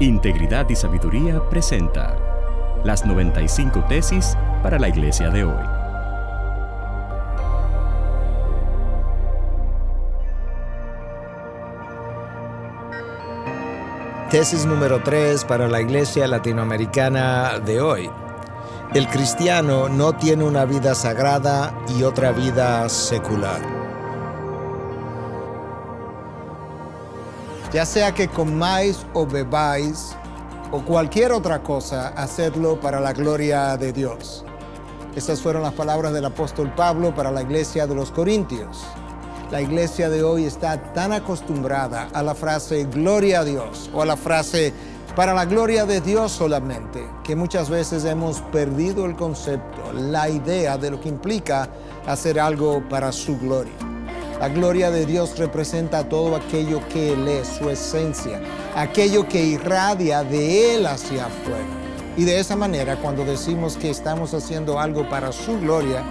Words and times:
Integridad 0.00 0.68
y 0.68 0.74
Sabiduría 0.74 1.40
presenta 1.48 2.16
las 2.84 3.06
95 3.06 3.84
tesis 3.88 4.36
para 4.62 4.78
la 4.78 4.88
iglesia 4.88 5.30
de 5.30 5.44
hoy. 5.44 5.64
Tesis 14.30 14.64
número 14.64 15.02
3 15.02 15.44
para 15.44 15.68
la 15.68 15.80
iglesia 15.80 16.26
latinoamericana 16.26 17.58
de 17.58 17.80
hoy. 17.80 18.10
El 18.94 19.06
cristiano 19.08 19.88
no 19.88 20.14
tiene 20.14 20.44
una 20.44 20.64
vida 20.64 20.94
sagrada 20.94 21.74
y 21.96 22.02
otra 22.02 22.32
vida 22.32 22.88
secular. 22.88 23.81
Ya 27.72 27.86
sea 27.86 28.12
que 28.12 28.28
comáis 28.28 29.06
o 29.14 29.26
bebáis 29.26 30.14
o 30.70 30.82
cualquier 30.82 31.32
otra 31.32 31.62
cosa, 31.62 32.08
hacedlo 32.08 32.80
para 32.80 33.00
la 33.00 33.12
gloria 33.12 33.76
de 33.76 33.92
Dios. 33.92 34.44
Estas 35.14 35.40
fueron 35.40 35.62
las 35.62 35.74
palabras 35.74 36.12
del 36.12 36.24
apóstol 36.24 36.72
Pablo 36.74 37.14
para 37.14 37.30
la 37.30 37.42
iglesia 37.42 37.86
de 37.86 37.94
los 37.94 38.10
Corintios. 38.10 38.82
La 39.50 39.60
iglesia 39.60 40.08
de 40.08 40.22
hoy 40.22 40.44
está 40.44 40.94
tan 40.94 41.12
acostumbrada 41.12 42.08
a 42.14 42.22
la 42.22 42.34
frase 42.34 42.84
gloria 42.84 43.40
a 43.40 43.44
Dios 43.44 43.90
o 43.92 44.00
a 44.00 44.06
la 44.06 44.16
frase 44.16 44.72
para 45.14 45.34
la 45.34 45.44
gloria 45.44 45.84
de 45.84 46.00
Dios 46.00 46.32
solamente, 46.32 47.06
que 47.22 47.36
muchas 47.36 47.68
veces 47.68 48.06
hemos 48.06 48.40
perdido 48.40 49.04
el 49.04 49.14
concepto, 49.14 49.92
la 49.92 50.30
idea 50.30 50.78
de 50.78 50.90
lo 50.90 51.00
que 51.00 51.10
implica 51.10 51.68
hacer 52.06 52.40
algo 52.40 52.82
para 52.88 53.12
su 53.12 53.38
gloria. 53.38 53.91
La 54.42 54.48
gloria 54.48 54.90
de 54.90 55.06
Dios 55.06 55.38
representa 55.38 56.08
todo 56.08 56.34
aquello 56.34 56.80
que 56.88 57.12
Él 57.12 57.28
es, 57.28 57.46
su 57.46 57.70
esencia, 57.70 58.40
aquello 58.74 59.28
que 59.28 59.40
irradia 59.40 60.24
de 60.24 60.74
Él 60.74 60.86
hacia 60.86 61.26
afuera. 61.26 61.64
Y 62.16 62.24
de 62.24 62.40
esa 62.40 62.56
manera, 62.56 62.96
cuando 62.96 63.24
decimos 63.24 63.76
que 63.76 63.88
estamos 63.88 64.34
haciendo 64.34 64.80
algo 64.80 65.08
para 65.08 65.30
su 65.30 65.60
gloria, 65.60 66.02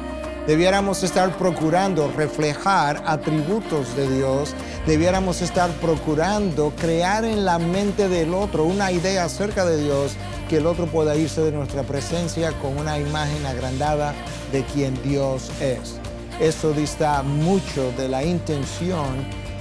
debiéramos 0.48 1.04
estar 1.04 1.38
procurando 1.38 2.10
reflejar 2.16 3.04
atributos 3.06 3.98
de 3.98 4.10
Dios, 4.10 4.56
debiéramos 4.88 5.42
estar 5.42 5.70
procurando 5.82 6.72
crear 6.80 7.26
en 7.26 7.44
la 7.44 7.60
mente 7.60 8.08
del 8.08 8.34
otro 8.34 8.64
una 8.64 8.94
idea 8.94 9.26
acerca 9.26 9.66
de 9.66 9.84
Dios, 9.84 10.14
que 10.48 10.60
el 10.60 10.68
otro 10.68 10.86
pueda 10.86 11.18
irse 11.18 11.42
de 11.42 11.52
nuestra 11.52 11.84
presencia 11.84 12.54
con 12.62 12.78
una 12.78 12.98
imagen 12.98 13.46
agrandada 13.46 14.14
de 14.54 14.64
quien 14.64 14.94
Dios 15.04 15.52
es. 15.60 16.00
Eso 16.42 16.74
dista 16.74 17.22
mucho 17.22 17.92
de 17.92 18.08
la 18.08 18.24
intención 18.24 19.06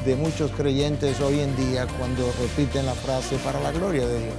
de 0.07 0.17
muchos 0.17 0.51
creyentes 0.53 1.21
hoy 1.21 1.41
en 1.41 1.55
día 1.55 1.87
cuando 1.99 2.33
repiten 2.41 2.87
la 2.87 2.95
frase 2.95 3.37
para 3.45 3.61
la 3.61 3.71
gloria 3.71 4.07
de 4.07 4.19
Dios. 4.19 4.35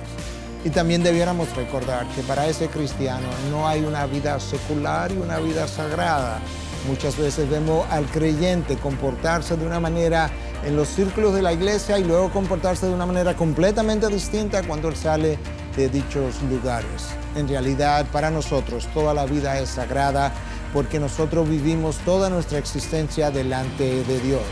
Y 0.66 0.72
también 0.72 1.04
debiéramos 1.04 1.56
recordar 1.56 2.08
que 2.16 2.24
para 2.24 2.48
ese 2.48 2.66
cristiano 2.66 3.28
no 3.52 3.68
hay 3.68 3.82
una 3.82 4.08
vida 4.08 4.40
secular 4.40 5.12
y 5.12 5.18
una 5.18 5.38
vida 5.38 5.68
sagrada. 5.68 6.40
Muchas 6.88 7.16
veces 7.16 7.48
vemos 7.48 7.86
al 7.92 8.06
creyente 8.06 8.76
comportarse 8.76 9.56
de 9.56 9.64
una 9.64 9.80
manera 9.80 10.32
en 10.66 10.76
los 10.76 10.88
círculos 10.88 11.36
de 11.36 11.44
la 11.44 11.54
iglesia 11.54 12.00
y 12.00 12.04
luego 12.04 12.32
comportarse 12.32 12.88
de 12.88 12.94
una 12.96 13.06
manera 13.06 13.36
completamente 13.36 14.08
distinta 14.08 14.64
cuando 14.64 14.90
él 14.90 14.96
sale 14.96 15.38
de 15.76 15.90
dichos 15.90 16.42
lugares. 16.50 17.16
En 17.36 17.48
realidad, 17.48 18.06
para 18.12 18.32
nosotros 18.32 18.88
toda 18.94 19.14
la 19.14 19.26
vida 19.26 19.60
es 19.60 19.70
sagrada 19.70 20.34
porque 20.74 21.00
nosotros 21.00 21.50
vivimos 21.50 21.98
toda 22.06 22.30
nuestra 22.30 22.58
existencia 22.58 23.32
delante 23.32 24.04
de 24.04 24.20
Dios. 24.20 24.44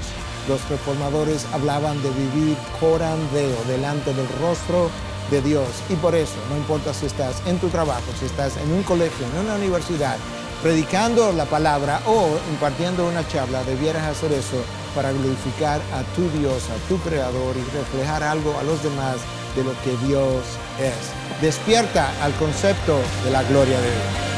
Los 0.47 0.67
reformadores 0.69 1.45
hablaban 1.53 2.01
de 2.01 2.09
vivir 2.09 2.57
corandeo, 2.79 3.55
delante 3.67 4.13
del 4.13 4.27
rostro 4.41 4.89
de 5.29 5.41
Dios. 5.41 5.67
Y 5.89 5.95
por 5.95 6.15
eso, 6.15 6.35
no 6.49 6.57
importa 6.57 6.93
si 6.93 7.05
estás 7.05 7.41
en 7.45 7.59
tu 7.59 7.69
trabajo, 7.69 8.03
si 8.19 8.25
estás 8.25 8.57
en 8.57 8.71
un 8.71 8.83
colegio, 8.83 9.25
en 9.27 9.45
una 9.45 9.55
universidad, 9.55 10.17
predicando 10.61 11.31
la 11.31 11.45
palabra 11.45 12.01
o 12.05 12.27
impartiendo 12.51 13.07
una 13.07 13.27
charla, 13.27 13.63
debieras 13.63 14.03
hacer 14.03 14.31
eso 14.33 14.63
para 14.95 15.11
glorificar 15.11 15.81
a 15.93 16.03
tu 16.15 16.29
Dios, 16.39 16.63
a 16.69 16.89
tu 16.89 16.97
Creador 16.99 17.55
y 17.55 17.77
reflejar 17.77 18.23
algo 18.23 18.57
a 18.59 18.63
los 18.63 18.81
demás 18.83 19.17
de 19.59 19.65
lo 19.65 19.73
que 19.81 20.07
Dios 20.07 20.43
es. 20.79 21.41
Despierta 21.41 22.11
al 22.23 22.33
concepto 22.33 22.99
de 23.25 23.31
la 23.31 23.43
gloria 23.43 23.79
de 23.79 23.89
Dios. 23.89 24.28